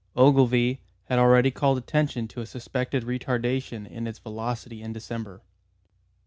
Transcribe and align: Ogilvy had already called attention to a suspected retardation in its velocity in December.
Ogilvy 0.15 0.81
had 1.03 1.19
already 1.19 1.51
called 1.51 1.77
attention 1.77 2.27
to 2.29 2.41
a 2.41 2.45
suspected 2.47 3.03
retardation 3.03 3.85
in 3.87 4.07
its 4.07 4.17
velocity 4.17 4.81
in 4.81 4.91
December. 4.93 5.43